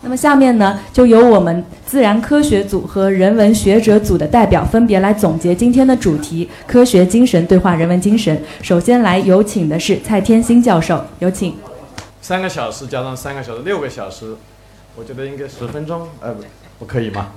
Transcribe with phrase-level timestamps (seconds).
[0.00, 8.40] 那么下面呢，就由我们自然科学组和人文学者组的代表分别来总结今天的主题——科学精神对话人文精神。
[8.62, 11.56] 首先来有请的是蔡天星教授，有请。
[12.22, 14.36] 三个小时加上三个小时，六个小时，
[14.94, 16.34] 我觉得应该十分钟，呃，
[16.78, 17.32] 不可以吗？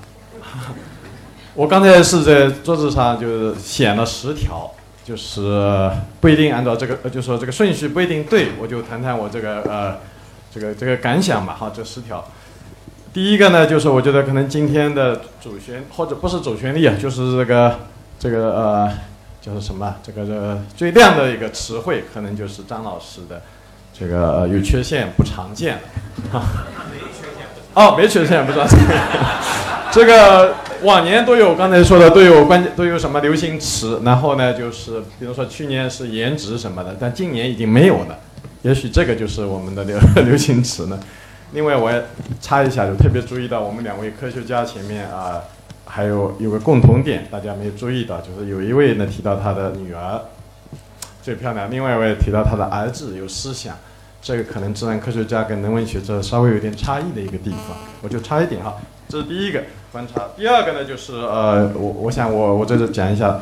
[1.56, 4.72] 我刚才是在桌子上就是写了十条，
[5.04, 5.90] 就是
[6.20, 9.98] 不一定按照这个，就说这个顺序不一定对，我就谈谈我这个呃，
[10.54, 11.56] 这个这个感想吧。
[11.60, 12.24] 哈，这十条。
[13.14, 17.80] 第一个呢，就是我觉得可能今天的主旋或者不是主旋律啊，就是这个
[18.18, 18.92] 这个呃，
[19.42, 23.42] 就是什么这个这最亮的一个词汇，可能就是张老师的
[23.94, 25.80] 这个呃有缺陷不常见。
[27.74, 28.80] 哦，没缺陷不常见。
[29.92, 38.20] 这个往年都有，刚才说的都有关键都有什么流行词，然后呢，就是比如说去年是颜值什么的，但今年已经没有了。
[38.62, 40.98] 也许这个就是我们的流流行词呢。
[41.54, 42.02] 另外，我也
[42.40, 45.42] 插一下，就特别注意到我们两位科学家前面啊，
[45.86, 50.22] 还有有个共同点，大家没有注意到，就是有一位呢提到他的女儿
[51.22, 53.76] 最漂亮，另外一位提到他的儿子有思想，
[54.22, 58.78] 这个可能自然科学家跟人文学者稍微有点差异的一个地方，我就插一点哈，
[59.10, 60.30] 这是第一个观察。
[60.38, 63.42] 第二个呢，就是呃，我我想我我在这讲一下，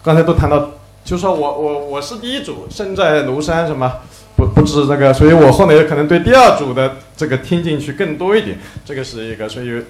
[0.00, 0.70] 刚才都谈到，
[1.04, 3.92] 就说我我我是第一组，身在庐山什么。
[4.38, 8.56] 不不知那个，所以我后来可能对第二组的这个听进去更多一点。
[8.84, 9.82] 这个是一个，所以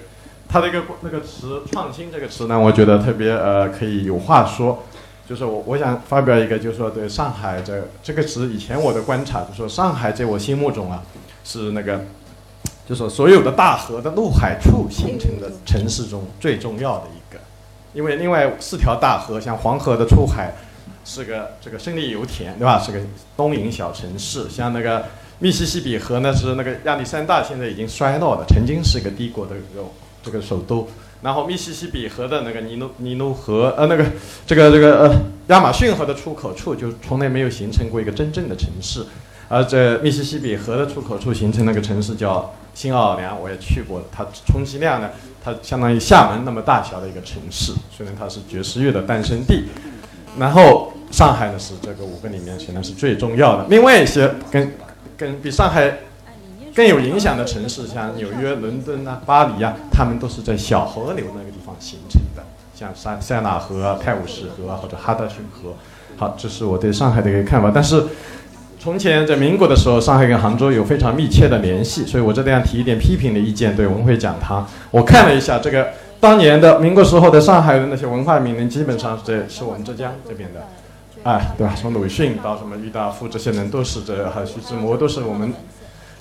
[0.47, 4.83] 它的一个那个词“创新”这个词呢，我觉得特别呃可以有话说。
[5.29, 11.03] 就是我我想发表一个，就是说对上海这这个词，以前我的观察，就说上海在我心目中啊，
[11.43, 12.01] 是那个，
[12.87, 17.39] 就说所有的大河的入海处形成的城市中最重要的一个。
[17.93, 20.51] 因为另外四条大河，像黄河的出海。
[21.09, 22.79] 是个这个胜利油田，对吧？
[22.79, 22.99] 是个
[23.35, 24.47] 东营小城市。
[24.47, 25.05] 像那个
[25.39, 29.87] 密西西比河呢，是那个亚历山大现在已经衰落了，曾经是一个帝国的这个
[30.21, 30.87] 这个首都。
[31.23, 34.05] 然后密西西比河的那个尼罗尼罗河，呃，那个
[34.45, 35.15] 这个这个呃
[35.47, 39.03] 亚马逊河的出口处，就从来没有形成过一个真正的城市。
[39.47, 45.09] 而这密西西比河的出口处形成那个城市叫新奥尔良，我也去过，它充其量呢，
[45.43, 47.73] 它相当于厦门那么大小的一个城市。
[47.91, 49.63] 虽然它是爵士乐的诞生地，
[50.37, 50.93] 然后。
[51.11, 53.65] 上海呢是这个五个里面显然是最重要的。
[53.67, 54.71] 另外一些跟
[55.17, 55.91] 跟比上海
[56.75, 62.43] 更有影响的城市，像纽约、伦敦啊、巴黎啊，他们都是在小河流那个地方形成的，
[62.75, 65.73] 像塞塞纳河、泰晤士河或者哈德逊河。
[66.15, 67.71] 好，这是我对上海的一个看法。
[67.73, 68.03] 但是
[68.79, 73.75] 从前在民国的时候，上海跟杭州有非常密切的联系，所以我这里要提一点批评的意见。
[73.75, 75.87] 对文汇讲堂，我看了一下这个
[76.19, 80.67] 当年的民国时候的上海的那些文化名人，基本上是是我们浙江这边的。
[81.23, 81.73] 哎，对吧？
[81.75, 85.53] 从鲁迅到什么郁达夫这些人都是这，还徐志摩都是我们。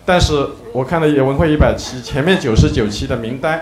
[0.05, 3.61] 但是我看了《文汇一百期》前面九十九期的名单，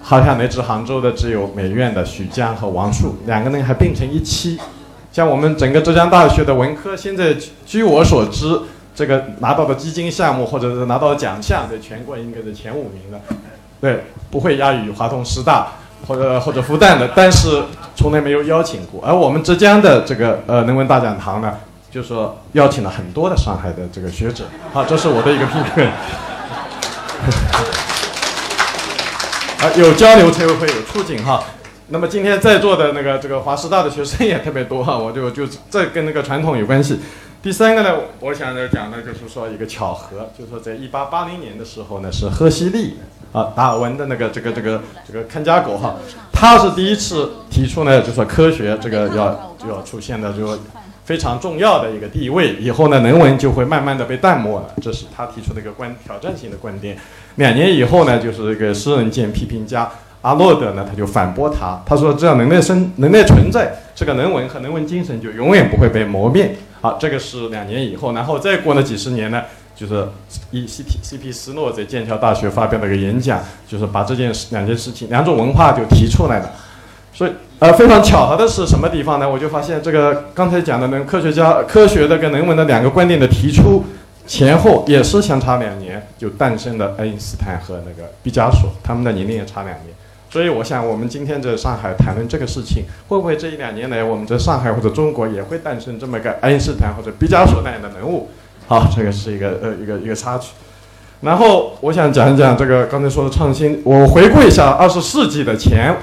[0.00, 4.58] 好像来自杭州的只有美院的许江和王树两个人还并成一期。
[5.12, 7.34] 像我们整个浙江大学的文科，现在
[7.64, 8.60] 据我所知，
[8.94, 13.20] 这个拿到的基金项目或者是拿到奖项，在全国应该是前五名的，
[13.80, 15.68] 对，不会亚于华东师大。
[16.06, 17.64] 或者或者复旦的，但是
[17.96, 19.02] 从来没有邀请过。
[19.04, 21.52] 而我们浙江的这个呃人文大讲堂呢，
[21.90, 24.44] 就说邀请了很多的上海的这个学者。
[24.72, 25.88] 好，这是我的一个评论。
[29.58, 31.42] 啊，有交流才会有促进哈。
[31.88, 37.00] 那么今天在座的那个这个华师大的学生也特别多哈，我就就这跟那个传统有关系。
[37.42, 42.98] 第三个呢，我想要讲的就是说一个巧合，就是说在一八八零年的时候呢，是赫胥黎。
[43.32, 45.96] 啊，达尔文的那个这个这个这个看家狗哈，
[46.32, 50.58] 他是第一次提出呢，就说科学这个要就要出现的就
[51.04, 56.96] 非常重要的一个地位，以后呢人文就会慢慢的被淡漠了，这是他提出的一个观挑战性的观点。
[57.36, 59.90] 两年以后呢，就是一个诗人兼批评家
[60.22, 66.56] 阿诺德呢，他就反驳他，他说只要人类生人类存在，这个人文和人文精神就永远不会被磨灭。
[66.80, 69.42] 好，这个是两年以后，然后再过了几十年呢？
[69.78, 70.08] 就是
[70.50, 76.50] 以 C P C P 斯诺在剑桥大学发表了一个演讲，就是把这件事两件事情两种文化就提出来了。
[77.12, 77.30] 所以
[77.60, 79.30] 呃非常巧合的是什么地方呢？
[79.30, 83.84] 我就发现这个刚才讲的那科学家科学的跟人文的两个观点的提出
[84.26, 89.94] 前后也是相差两年，就诞生了爱因斯坦和那个毕加索，他们的年龄也差两年。
[90.28, 98.28] 所以我想我们今天在上海谈论这个事情，会不会这一两年来我们在上海或者中国也会诞生这么个爱因斯坦或者毕加索那样的人物？
[98.68, 100.52] 好， 这个是一个呃一个一个插曲，
[101.22, 103.80] 然后我想讲一讲这个刚才说的创新。
[103.82, 105.96] 我回顾一下二十世纪的前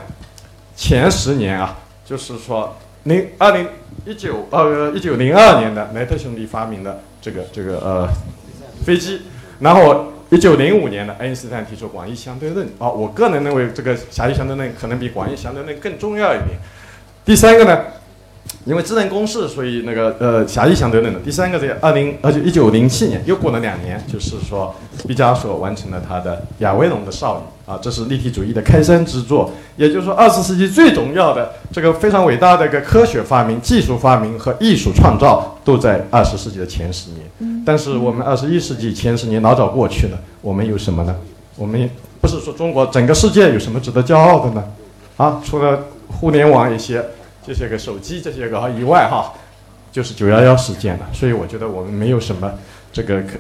[0.76, 3.68] 前十年啊，就是说零二零
[4.04, 8.10] 一九呃一九零二年的莱特兄弟发明的这个这个呃
[8.84, 9.22] 飞机，
[9.60, 16.58] 然后一九零五年的爱因斯坦提出广义相对论啊，我个人认为这个狭义相对论可能比广义相对论更重要一点。
[17.24, 17.80] 第三个呢？
[18.66, 24.74] 因为智能公式，所以那个呃狭义相对论的第三个在二零而且一九零七年又过了两年，就是说
[25.08, 29.52] 毕加索完成了他的亚威农的少女啊，这是立体主义的开山之作。
[29.78, 37.64] 也就是说，二十世纪最重要的这个非常伟大的一个科学发明、技术发明和艺术创造都在二十世纪的前十年。
[37.64, 41.16] 但是我们二十一世纪前十年老早过去了，我们有什么呢？
[41.56, 41.88] 我们
[42.20, 44.64] 不是说中国整个世界有什么值得骄傲的呢？
[45.18, 47.06] 啊，除了互联网一些。
[47.46, 49.34] 这些个手机，这些个以外哈，
[49.92, 51.06] 就是九幺幺事件了。
[51.14, 52.52] 所以我觉得我们没有什么
[52.92, 53.38] 这个可，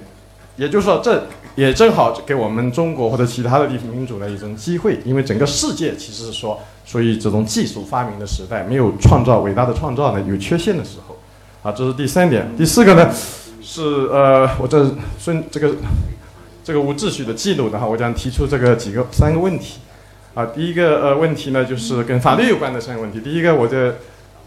[0.57, 4.99] 也就是说，这也正好给我们中国或者其他的地方民主的一种机会。
[5.03, 11.17] 因为整个世界其实是说，属于这种技术发明的时代，没有创造伟大的创造呢，有缺陷的时候。
[11.63, 12.47] 啊，这是第三点。
[12.55, 13.11] 第四个呢，
[13.59, 13.81] 是
[14.11, 14.87] 呃，我这
[15.17, 15.73] 顺这个
[16.63, 19.79] 这个无秩序的记录的哈，我将提出这个几个三个问题。
[20.35, 23.21] 啊，第一个呃问题呢，就是跟法律有关的三个问题。
[23.21, 23.93] 第一个，我在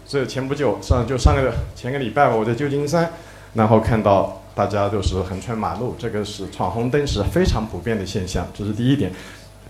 [0.07, 3.09] 这前不久上就上个前个礼拜吧，我在旧金山，
[3.55, 9.11] 然后看到大家都是横穿马路，这个是闯红灯是非常普遍的现象，这是第一点。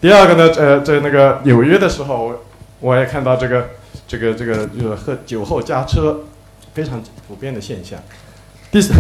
[0.02, 2.34] 第二个呢，呃，在那个纽约的时候，
[2.82, 3.70] 我也看到这个
[4.06, 6.20] 这个这个就是喝酒后驾车，
[6.74, 7.98] 非常普遍的现象。
[8.72, 8.98] 第三，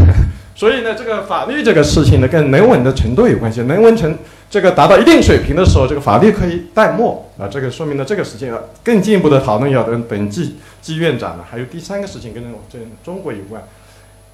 [0.60, 4.14] 所以呢，这个法律这个事情呢，跟能文的程度有关系，能文成。
[4.50, 7.48] 这个达到一定水平的时候，这个法律可以淡漠啊。
[7.48, 8.54] 这个说明了这个事情
[8.84, 11.46] 更进一步的讨论要跟本季季院长呢。
[11.50, 13.64] 还有第三个事情跟这中国有关。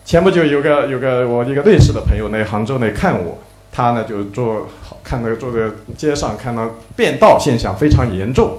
[0.04, 3.38] 前不久有个有个我一个瑞士的朋友来杭州来看我，
[3.72, 4.68] 他呢就坐
[5.04, 5.60] 看那个坐在
[5.96, 8.58] 街上看到变道现象非常严重，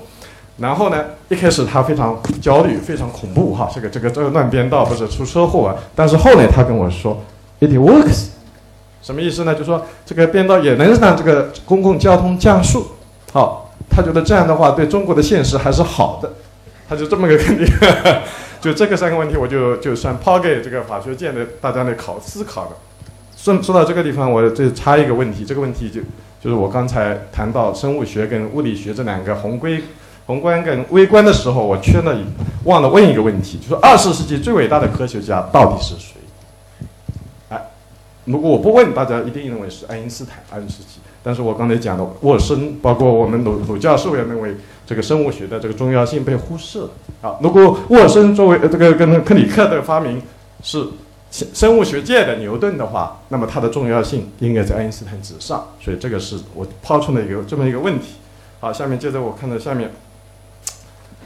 [0.59, 5.75] 然后呢一开始他非常焦虑，非常恐怖哈，这个这个这个乱变道不是出车祸啊？
[5.97, 7.21] 但是后来他跟我说
[7.61, 8.29] ，it works。
[9.03, 9.55] 什么意思呢？
[9.55, 12.87] 就说这个变道也能让这个公共交通加速，
[13.33, 16.33] 好，他觉得这样的话对中国的现实还是好的，
[16.89, 17.67] 他就这么个肯定。
[18.59, 22.71] 就这个三个问题，我就就算抛给这个法学界的大家来考思考的。
[23.37, 26.01] 说说到这个地方，我再插一个问题，这个问题就
[26.43, 29.85] 就是我刚才谈到生物学跟物理学这两个宏规、
[30.27, 32.17] 宏观跟微观的时候，我缺了
[32.65, 36.17] 忘了问一个问题，就是二十世纪最伟大的科学家到底是谁？
[38.27, 41.01] 如果我不问，大家一定认为是爱因斯坦二十世纪。
[41.23, 44.57] 但是我刚才讲的沃森，包括我们鲁鲁教授也认为
[44.87, 46.91] 这个生物学的这个重要性被忽视了。
[47.23, 50.23] 啊，如果沃森作为这个跟克里克的发明
[50.63, 50.87] 是
[51.31, 55.67] 生物学界的牛顿的话，那么它的重要性应该在爱因斯坦之上。
[55.81, 58.15] 所以这个是我抛出的一个这么一个问题。
[58.61, 59.91] 好，下面接着我看到下面，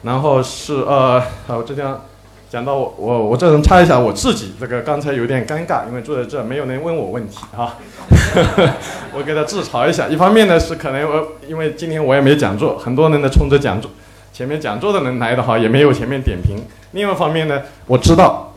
[0.02, 2.00] 然后是呃，好，这样。
[2.50, 7.76] 讲到我我我这人插一下我自己，这个刚才有点尴尬，因为坐在这没有人问我问题哈，
[9.14, 10.08] 我给他自嘲一下。
[10.08, 13.88] 一方面呢是可能我因为今天我也没讲座，很多人呢冲着讲座
[14.32, 16.56] 前面讲座的人来的哈，也没有前面点评。
[16.90, 18.52] 另外一方面呢，我知道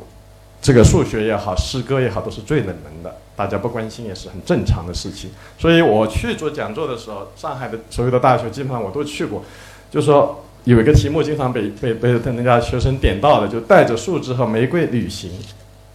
[0.60, 5.30] 这个数学也好，诗歌也好，都是最冷门的，大家不关心也是很正常的事情。
[5.60, 9.44] 所以我去做讲座的时候，上海的所有的大学基本上我都去过，
[9.92, 10.44] 就说。
[10.66, 15.30] 有一个题目经常被被被人家学生点到的，就带着树枝和玫瑰旅行，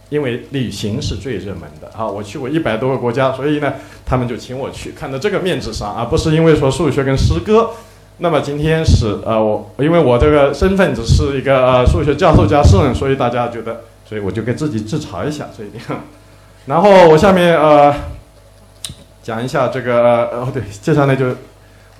[0.09, 2.07] 因为旅行是最热门的啊！
[2.07, 3.73] 我去过一百多个国家，所以呢，
[4.05, 7.71] 他们就请我去看到这个面子上，而不是因为说数学跟诗歌。
[8.19, 15.83] 那么今天是呃，我因为我这个身份只是一个呃数学教授加诗人，所以大家觉得，所以我就给自己自嘲一下这一点。
[16.67, 17.91] 然后我下面呃
[19.23, 21.35] 讲一下这个呃对，接下来就。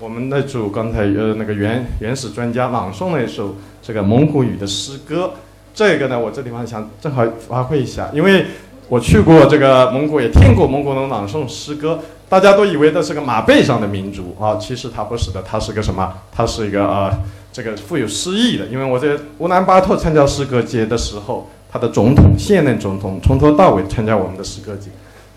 [0.00, 5.32] 我们那组刚才呃那个原原始专家朗诵了一首这个蒙古语的诗歌，
[5.74, 8.46] 这个呢我这地方想正好发挥一下，因为
[8.88, 11.98] 我去过这个蒙古，也听过蒙古人朗诵诗歌，
[12.30, 16.10] 大家都以为这是个马背上的民族啊，其实它不是的，它是个什么？
[16.32, 17.12] 它是一个呃
[17.52, 24.88] 这个富有诗意的，因为我在乌兰巴托参加诗歌节的时候，他的总统现任总统从头到尾参加我们的诗歌节，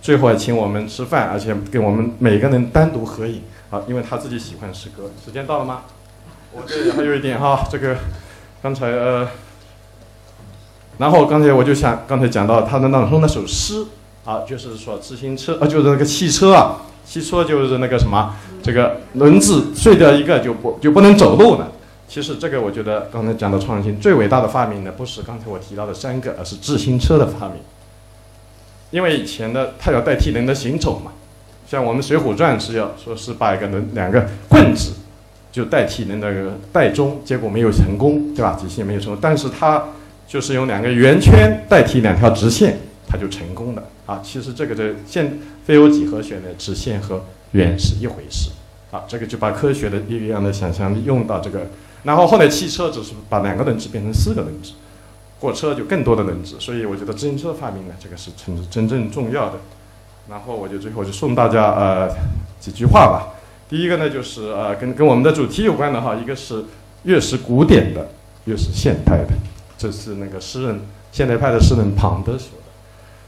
[0.01, 3.41] 最后还请我们吃饭，而且跟我们每个人单独合影。
[3.73, 5.09] 好，因为他自己喜欢诗歌。
[5.25, 5.81] 时间到了吗？
[6.51, 7.97] 我这里还有一点哈，这个
[8.61, 9.27] 刚才呃，
[10.99, 13.83] 然后刚才我就想，刚才讲到他的朗诵那首诗
[14.25, 21.71] 啊，就是说自行车啊，就是那个汽车啊，汽车就是那个什么，这个轮子碎掉一个就不就不能走路了。
[22.07, 27.57] 其实这个我觉得刚才讲的创新最伟大的发明呢，不是刚才我提到的三个，而是自行车的发明。
[28.91, 31.13] 因为以前的它要代替人的行走嘛。
[31.67, 34.93] 像我们《水浒传》是要说是把一个人两个棍子
[35.51, 38.58] 就代替那个带钟，结果没有成功，对吧？
[38.60, 39.84] 极限没有成功，但是他
[40.27, 44.20] 就是用两个圆圈代替两条直线，他就成功了啊！
[44.24, 48.50] 其实这个的线非欧几何学的直线和圆是一回事。
[48.91, 51.65] 啊，这个就把科学的力量的想象力用到这个，
[52.03, 54.74] 然后后来汽车只是把两个轮子变成四个轮子，
[55.39, 59.55] 货车就更多的轮子，所以我觉得自行车发明呢，这个是真真正重要的。
[60.29, 62.09] 然后我就最后就送大家呃
[62.59, 63.33] 几句话吧。
[63.69, 66.63] 第一个呢就是呃跟跟我们的主题有关的哈，一个是
[67.03, 68.09] 越是古典的
[68.45, 69.33] 越是现代的，
[69.77, 72.63] 这是那个诗人现代派的诗人庞德说的。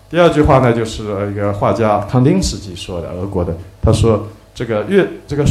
[0.10, 4.28] 第二句话呢就是一个画家康丁斯基说的，俄国的，他说。
[4.58, 5.46] 这个越这个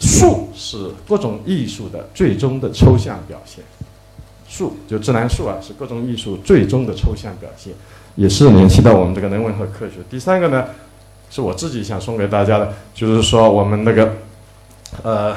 [0.00, 3.62] 树是各种艺术的最终的抽象表现，
[4.48, 7.72] 树就自然树啊，是各种艺术最终的抽象表现，
[8.20, 9.94] 也是联系到我们这个人文和科学。
[10.10, 10.66] 第三个呢，
[11.30, 14.12] 是我自己想送给大家的，就是说我们那个，
[15.02, 15.34] 呃，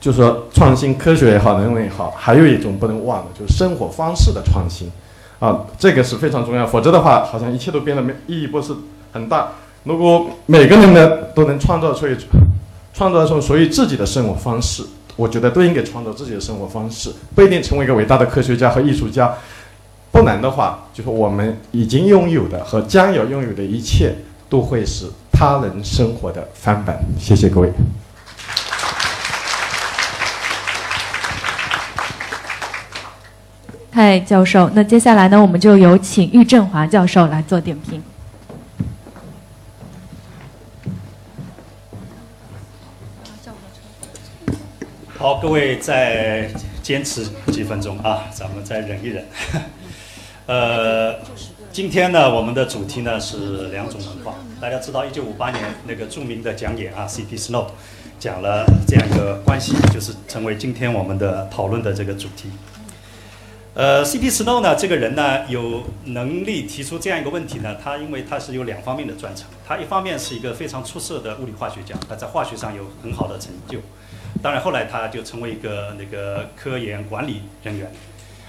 [0.00, 4.90] 就是说创新科学也好，人文也好，还有一种不能忘的，就是生活方式的创新，
[5.38, 8.72] 啊，这个是非常重要，否则的话，好像一切都变得没意义，不是
[9.12, 9.50] 很大。
[9.82, 12.16] 如果每个人呢都能创造出一
[12.94, 14.82] 创造出属于自己的生活方式，
[15.16, 19.34] 我觉得都应该创造自己的生活方式，不一定成为一个伟大的科学家和艺术家。
[20.14, 24.14] 不能的话，就是我们已经拥有的和将要拥有的一切，
[24.48, 26.96] 都会是他人生活的翻版。
[27.18, 27.72] 谢谢各位。
[33.90, 38.00] 嗨，教授，那接下来呢，我们就有请郁振华教授来做点评。
[45.18, 46.48] 好，各位再
[46.84, 49.24] 坚持几分钟啊，咱们再忍一忍。
[50.46, 51.16] 呃，
[51.72, 54.34] 今天呢，我们的主题呢是两种文化。
[54.60, 57.34] 大家知道，一九五八年那个著名的讲演啊，C.P.
[57.34, 57.68] Snow
[58.18, 62.50] 讲了这样一个关系，就是成为今天我们的讨论的这个主题。
[63.72, 64.28] 呃，C.P.
[64.28, 73.78] Snow 呢，这个人呢，有能力提出这样一个问题呢，他因为他是有两方面的专长，他一方面是一个非常出色的物理化学家，他在化学上有很好的成就。
[74.42, 77.90] 当然，后来他就成为一个那个科研管理人员。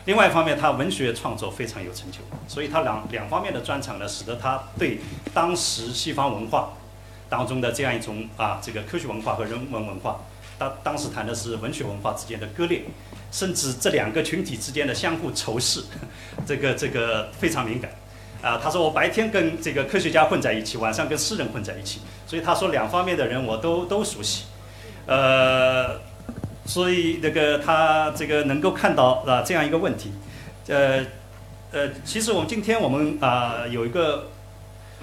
[0.05, 4.99] 另外一方面，他文学创作非常有成就，所以他两两方面的专长呢，使得他对
[5.33, 6.73] 当时西方文化
[7.27, 10.19] 当中的这样一种啊，这个科学文化和人文文化，
[10.59, 12.83] 当当时谈的是文学文化之间的割裂，
[13.31, 15.83] 甚至这两个群体之间的相互仇视，
[16.45, 17.91] 这个这个非常敏感。
[18.43, 24.43] 啊，他说我白天跟这个科学家混在一起，晚上跟诗人混在一起，所以他说两方面的人我都都熟悉。
[25.07, 25.99] 呃，
[26.65, 30.11] 所以那个他这个能够看到啊这样一个问题，
[30.67, 31.05] 呃
[31.71, 34.29] 呃，其实我们今天我们啊有一个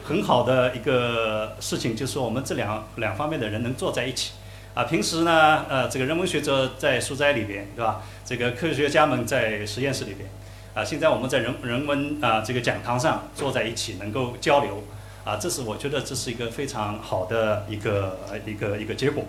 [0.04, 4.32] 很好的一个事情，就是我们这两两方面的人能坐在一起
[4.74, 4.84] 啊。
[4.84, 8.02] 平时呢，呃，这个人文学者在书斋里边，对吧？
[8.24, 10.28] 这个科学家们在实验室里边，
[10.74, 14.82] 啊，现在我们在人人文啊这个讲堂上坐在一起，能够交流
[15.24, 19.24] 啊，这是我觉得这是一个非常好的一个一个一个结果。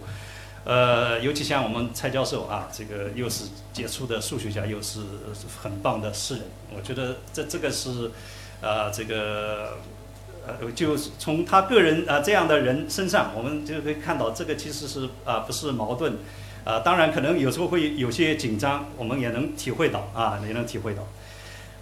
[0.65, 3.43] 呃，尤其像我们蔡教授啊，这个又是
[3.73, 5.01] 杰出的数学家，又是
[5.61, 6.43] 很棒的诗人，
[6.73, 8.09] 我觉得这这个是，
[8.61, 9.73] 呃，这个，
[10.47, 16.13] 呃，就是从他个人啊这样的人身上，我们就可以看到这个其实是啊不是矛盾，
[16.63, 21.05] 啊，当然可能有时候会有些紧张，我们也能体会到啊，也能体会到。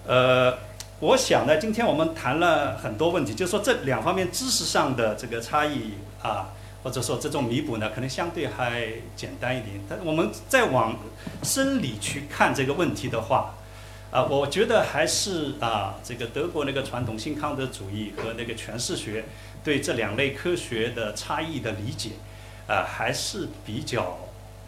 [0.07, 0.57] 呃，
[1.01, 5.91] 我想呢，今天我们谈了很多问题，就是说这两方面知识上的这个差异
[6.23, 6.49] 啊。
[6.83, 9.79] 或者说这种弥补呢，可能相对还简单一点。
[9.87, 10.97] 但我们再往
[11.43, 13.53] 生理去看这个问题的话，
[14.09, 19.25] 啊，我觉得还是啊，这个德国那个传统新康德主义和那个诠释学
[19.63, 22.11] 对这两类科学的差异的理解，
[22.67, 24.17] 啊，还是比较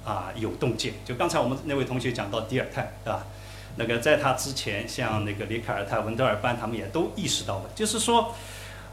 [0.06, 0.94] 啊有洞见。
[1.04, 3.26] 就刚才我们那位同学讲到迪尔泰，对吧？
[3.78, 8.36] 那个在他之前，像那个里凯尔泰、文德尔班，他们也都意识到了，就是说，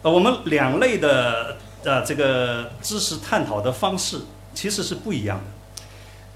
[0.00, 1.58] 呃，我们两类的。
[1.84, 4.20] 啊，这个知识探讨的方式
[4.54, 5.44] 其实是不一样的。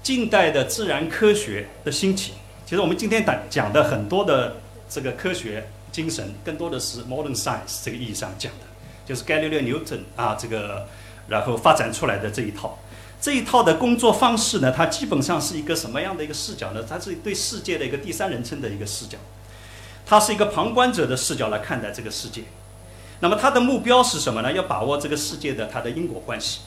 [0.01, 2.33] 近代的自然科学的兴起，
[2.65, 4.57] 其实我们今天讲讲的很多的
[4.89, 8.65] 这个科学精神，更多的是 modern science 这个意义上讲的，
[9.05, 10.87] 就是伽利略、牛顿啊，这个
[11.27, 12.79] 然后发展出来的这一套。
[13.21, 16.83] 这一套的工作方式呢，它基本上是一个什么样的一个视角呢？
[16.87, 19.17] 它是对世界的一个第三人称的一个视角，
[20.05, 22.43] 它是一个旁观者的视角来看待这个世界。
[23.21, 24.51] 那么他的目标是什么呢？
[24.51, 26.59] 要把握这个世界的它的因果关系，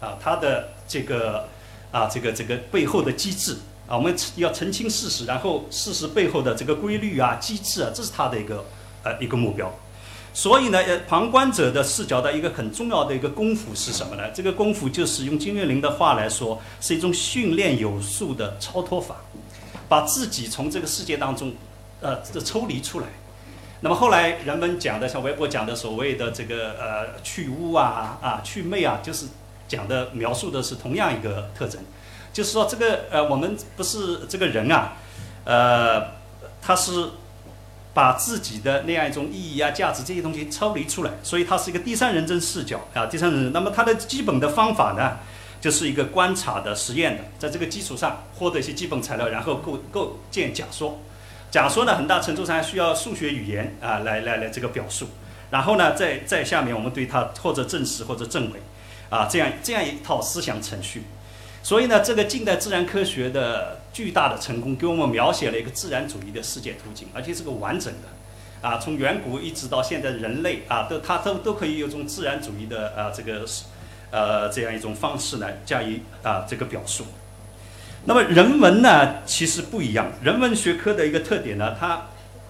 [0.00, 1.46] 啊，它的这个
[1.92, 8.64] 啊，这个这个背后的机制啊，我们要澄清事实，然后事实背后的这个规律啊、机制啊，这是他的一个
[9.02, 9.70] 呃一个目标。
[10.34, 14.30] 所以呢，呃，旁观者的视角的一个很重要的一个功夫是什么呢？
[14.32, 19.16] 这个功夫就是用金岳霖的话来说，是一种训练有素的超脱法，
[19.90, 21.52] 把自己从这个世界当中
[22.00, 23.06] 呃这抽离出来。
[23.84, 29.26] 那么后来人们讲的，像微博讲的所谓的这个呃去污啊啊去魅啊，就是
[29.66, 31.80] 讲的描述的是同样一个特征，
[32.32, 34.92] 就是说这个呃我们不是这个人啊，
[35.44, 36.00] 呃
[36.62, 37.08] 他是
[37.92, 43.52] 把自己的那样一种意义啊、价值这些东西抽离出来，所以它是一个第三人称视角啊，第三人称。
[43.52, 45.18] 那么它的基本的方法呢，
[45.60, 51.00] 就是一个观察的实验的，在这个基础上获得一些基本材料，然后构构建假说。
[51.52, 55.06] 假说呢，很大程度上需要数学语言啊来来来这个表述。
[55.50, 58.58] 然后呢，在在下面我们对它或者证实或者证伪，
[59.10, 61.02] 啊，这样这样一套思想程序。
[61.62, 73.44] 所以呢，这个近代自然科学的巨大的成功，给我们描写了一个自然主义的世界图景，而且是个完整的，啊，从远古一直到现在人类啊，都它都都可以有种自然主义的啊这个，
[74.10, 77.04] 呃这样一种方式来加以啊这个表述。
[78.04, 82.08] 那么人文呢，其实不一样，人文学科的一个特点呢，它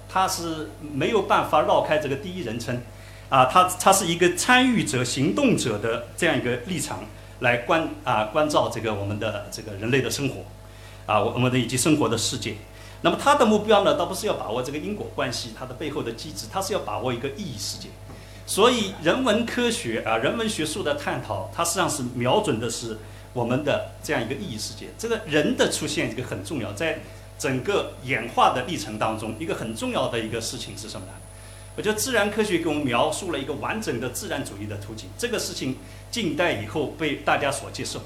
[0.09, 2.80] 它是没有办法绕开这个第一人称，
[3.28, 7.00] 啊，它它是一个参与者、行动者的这样一个立场。
[7.40, 10.44] 来关啊关照这个我们的这个人类的生活，
[11.06, 12.54] 啊我们的以及生活的世界。
[13.00, 17.88] 那么它的目标呢，倒不是要把握这个因果关系，它的背后的机制，它是要把握一个意义世界。
[18.47, 22.97] 所以人文科学啊，人文学术的探讨，它实际上是瞄准的是
[23.32, 24.88] 我们的这样一个意义世界。
[24.98, 27.00] 这个人的出现，这个很重要，在
[27.38, 31.12] 整个演化的历程当中，一个很重要的一个事情是什么呢？
[31.74, 35.78] 我觉得自然科学给我们描述了一个完整的自然主义的图景，这个事情
[36.10, 38.02] 近代以后被大家所接受，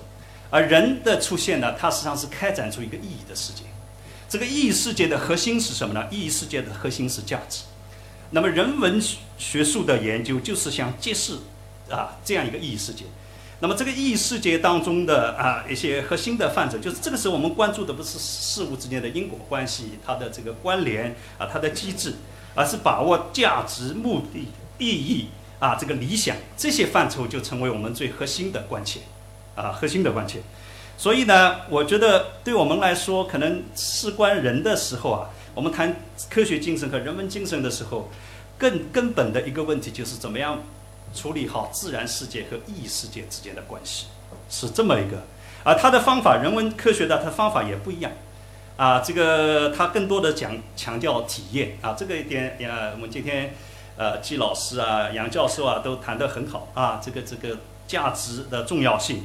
[0.50, 3.64] 而人的出现呢，它实际上是开展出一个意义的世界。
[4.28, 6.06] 这个意义世界的核心是什么呢？
[6.12, 7.64] 意义世界的核心是价值。
[8.30, 9.02] 那么人文
[9.36, 11.38] 学术的研究就是想揭示
[11.90, 13.04] 啊这样一个意义世界。
[13.60, 22.14] 那么这个意义世界当中的啊一些核心的范畴，就是这个时候我们关注的不是事物之间的因果关系，它的这个关联啊，它的机制。
[22.58, 24.48] 而是把握价值、目的、
[24.78, 29.00] 意义啊，这个理想这些范畴就成为我们最核心的关切，
[29.54, 30.40] 啊，核心的关切。
[30.96, 35.96] 所以呢，我觉得对我们来说，可能事关人的时候啊，我们谈
[36.30, 38.08] 科学精神和人文精神的时候，
[38.56, 40.62] 更根本的一个问题就是怎么样
[41.14, 44.06] 处理好自然世界和意义世界之间的关系，
[44.50, 45.22] 是这么一个。
[45.64, 48.12] 而他的方法，人文科学的他方法也不一样。
[48.76, 53.54] 啊，这个他更多的讲强调体验啊，这个一点呃，我们今天
[53.96, 57.56] 呃季老师啊、杨教授啊都谈得很好啊，这个这个
[57.88, 59.24] 价值的重要性。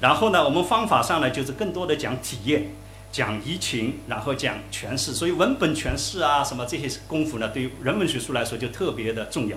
[0.00, 2.72] 然后呢，我们方法上呢就是更多的讲体验、
[3.12, 5.12] 讲移情，然后讲诠释。
[5.12, 9.56] 所以文本诠释啊，什么这些功夫呢，对于人文学术来说就特别的重要。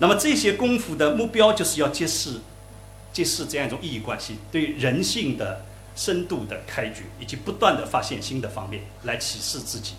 [0.00, 2.40] 那么这些功夫的目标就是要揭示
[3.12, 5.62] 揭示这样一种意义关系，对人性的。
[5.96, 9.94] 深度的开掘，以及不断的发现新的方面来启示自己，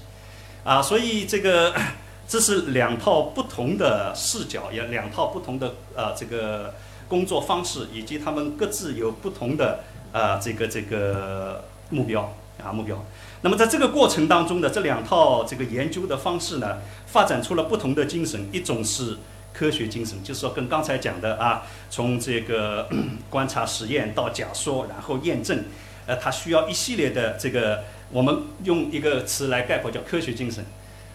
[0.63, 1.75] 啊，所以这个
[2.27, 6.73] 这是两套不同的视角，也两套不同的呃这个
[7.07, 12.33] 工作方式，以及他们各自有不同的呃这个这个目标
[12.63, 13.05] 啊目标。
[13.41, 19.17] 那么在这个过程当中的这两套这个研究的方式呢，发展出了不同的精神，一种是
[19.53, 22.87] 科学精神，就是说跟刚才讲的啊，从这个
[23.29, 25.63] 观察实验到假说，然后验证。
[26.07, 30.65] 呃，它需要一系列的这个，我们用一个词来概括，叫科学精神。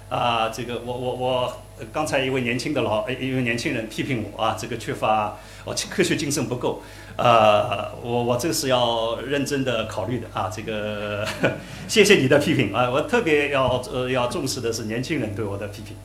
[0.08, 1.52] 啊，这个我我我
[1.92, 6.82] 刚才一位年轻的老一位年轻人批评我啊，这个缺乏我科学精神不够。
[7.16, 11.26] 呃，我我这是要认真的考虑的啊，这个
[11.88, 15.96] 谢谢你的批评啊，我特别要呃要重视的是年轻人对我的批评。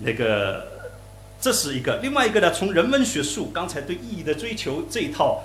[0.00, 0.66] 那个
[1.40, 5.42] 这是一个，另外一个呢，从人文学术刚才对意义的追求这一套。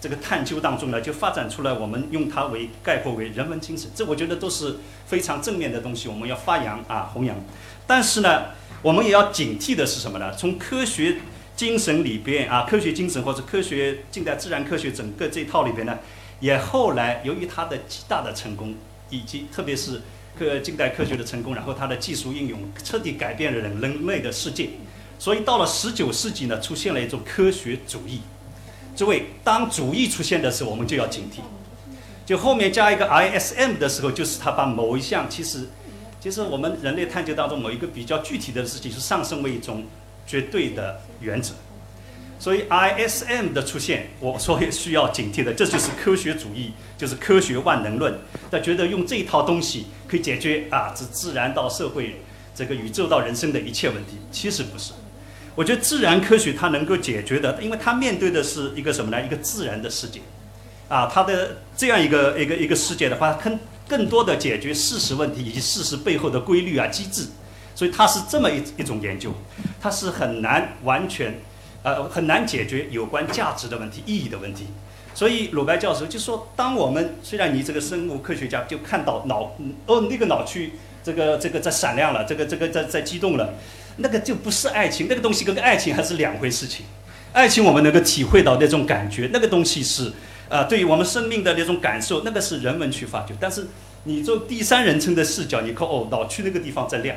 [0.00, 7.34] 这个探究当中呢，就发展出来，我们用它为概括为人文精神，这我觉得都是非常正面的东西，我们要发扬啊弘扬。
[7.84, 8.44] 但是呢，
[8.80, 10.32] 我们也要警惕的是什么呢？
[10.36, 11.16] 从科学
[11.56, 15.98] 精神里边啊，科学精神或者科学近代自然科学整个这一套里边呢，
[16.38, 18.76] 也后来由于它的极大的成功，
[19.10, 20.02] 以及特别是
[20.38, 24.68] 科近代科学的成功，然后它的技术应用彻底改变了人人类的世界，
[25.18, 28.20] 所以到了十九世纪呢，出现了一种科学主义。
[28.94, 31.40] 诸位，当主义出现的时候，我们就要警惕。
[32.26, 35.68] 就后面加一个 ISM 的时候，就是他把某一项，其实，
[36.20, 39.84] 其实我们人类探究当中某一个比较具体的事情，是上升为一种
[40.26, 41.54] 绝对的原则。
[42.40, 48.18] 所以 ISM 的出现，我说需要警惕的，这就是科学主义，就是科学万能论。
[48.50, 52.20] 他觉得用这一套东西可以解决啊，自自然到社会，
[52.54, 54.92] 这个宇宙到人生的一切问题，其实不是。
[55.58, 59.20] 我觉得自然科学它能够解决的，因为它面对的是一个什么呢？
[59.26, 60.20] 一个自然的世界，
[60.88, 67.26] 啊，它的这样一个一个一个世界的话，更更多的解决事实问题以及事实背后的规律啊机制，
[67.74, 69.34] 所以它是这么一一种研究，
[69.80, 71.40] 它是很难完全，
[71.82, 74.68] 呃，很难解决有关价值的问题、意义的问题。
[75.12, 83.54] 所以鲁白教授就说，当我们虽然你这个生物科学家就看到脑哦那个脑区这个这个在闪亮了，这个这个在在激动了，
[83.98, 86.86] 那个就不是爱情，那个东西跟爱情还是两回事情。
[87.32, 90.10] 爱情我们能够体会到那种感觉，那个东西是
[90.48, 93.34] 啊，对于我们生命的那种感受，那个是人文去发掘。
[93.38, 93.66] 但是
[94.04, 97.16] 你做第三人称的视角，你看哦脑区那个地方在亮，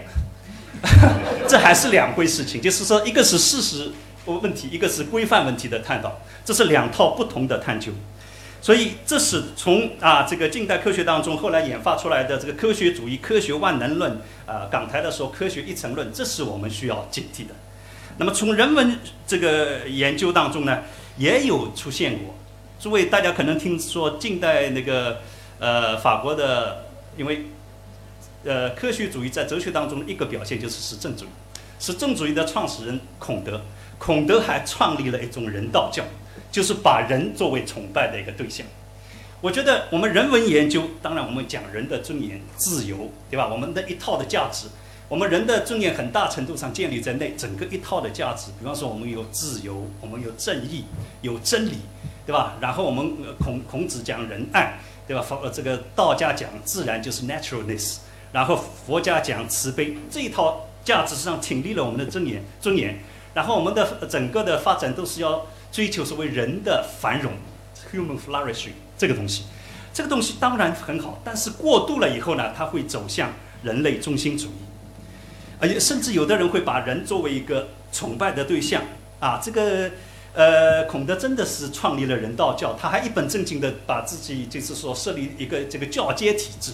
[1.47, 2.61] 这还是两回事情。
[2.61, 3.91] 就是说，一个是事实
[4.25, 7.91] 问题，一个是规范问题的探讨，这是两套不同的探究。
[8.61, 17.55] 所以这是从啊这个近代科学当中后来演发出来的这个科学主义、科学万能论啊，港台的时候科学一层论，这是我们需要警惕的。
[18.17, 20.83] 那么从人文这个研究当中呢，
[21.17, 22.35] 也有出现过。
[22.79, 25.21] 诸位大家可能听说近代那个
[25.59, 26.85] 呃法国的，
[27.17, 27.47] 因为
[28.43, 31.29] 呃科学主义在哲学当中的一个表现就是实证主义。
[31.79, 33.59] 实证主义的创始人孔德，
[33.97, 36.03] 孔德还创立了一种人道教，
[36.51, 38.67] 就是把人作为崇拜的一个对象。
[39.39, 43.47] 我觉得我们人文研究，当然我们讲人的尊严、自由，对吧？
[43.47, 44.67] 我们的一套的价值。
[45.09, 50.85] 我们人的尊严很大程度上建立在那整个一套的价值，比方说我们有自由，我们有正义，
[51.21, 51.79] 有真理，
[52.25, 52.55] 对吧？
[52.61, 55.21] 然后我们孔孔子讲仁爱，对吧？
[55.21, 57.97] 佛这个道家讲自然就是 naturalness，
[58.31, 62.97] 然后佛家讲慈悲，这一套价值上挺立了我们的尊严尊严。
[63.33, 67.33] 然后我们的整个的发展都是要追求所谓人的繁荣
[67.91, 69.43] ，human flourishing 这个东西，
[69.93, 74.51] 这个东西当然很好，但是过度了以后呢，它会走向人类中心主义。
[75.59, 78.81] 而且甚至有的人会把人作为一个崇拜的对象
[79.19, 79.91] 啊，这个
[80.33, 86.71] 呃，孔德真的是创立了人道教，他还一本正经的把自己就是说设立一个这个教阶体制。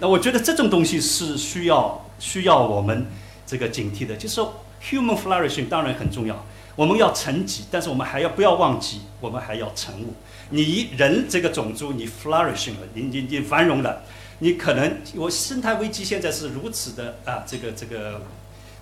[0.00, 3.06] 那我觉得这种东西是需要需要我们
[3.46, 6.44] 这个警惕的，就是说 human flourishing 当然很重要，
[6.76, 10.14] 我们要成己，但是我们还要不要忘记，我们还要成物。
[10.50, 14.02] 你人这个种族你 flourishing 了，你你你繁荣了。
[14.42, 18.22] 你可能，我生态危机现在是如此的啊，这个这个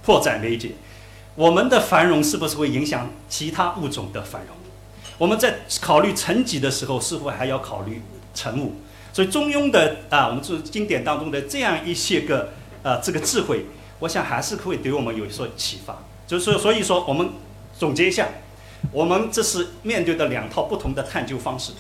[0.05, 0.71] 迫在眉睫。
[1.35, 4.57] 我们的繁荣是不是会影响其他物种的繁荣？
[5.19, 8.01] 我们在考虑成己的时候，是否还要考虑
[8.35, 8.77] 成物？
[9.13, 12.53] 所以中庸的啊，我们这经典当中的这样一些个
[12.85, 13.67] 啊，这个智慧，
[14.01, 15.99] 我想还是会对我们有所启发。
[16.27, 17.31] 就是所以说，我们
[17.79, 18.27] 总结一下，
[18.93, 21.73] 我们这是面对的两套不同的探究方式，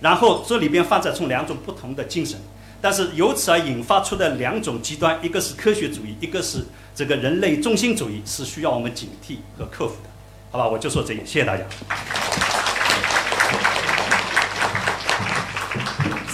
[0.00, 2.38] 然后这里边发展出两种不同的精神。
[2.82, 10.10] 但是由此而引发出的两种极端，一个是科学主义，一个是这个人类中心主义，是需要我们警惕和克服的，
[10.50, 10.68] 好吧？
[10.68, 11.64] 我就说这些，谢谢大家。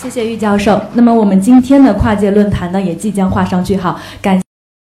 [0.02, 0.82] 谢谢玉教授。
[0.94, 3.98] 那么我们今天的跨界论坛呢，也即将画上句号。
[4.20, 4.42] 感。